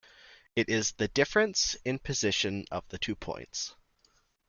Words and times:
It 0.55 0.67
is 0.67 0.93
the 0.93 1.09
difference 1.09 1.75
in 1.85 1.99
position 1.99 2.65
of 2.71 2.83
the 2.89 2.97
two 2.97 3.13
points. 3.15 3.75